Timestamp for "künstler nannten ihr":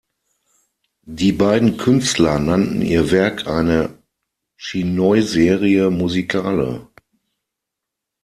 1.77-3.11